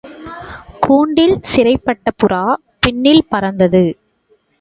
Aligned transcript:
கூண்டில் 0.79 1.35
சிறைப்பட்ட 1.41 2.11
புறா 2.23 2.41
விண்ணில் 2.79 3.23
பறந்தது. 3.29 3.83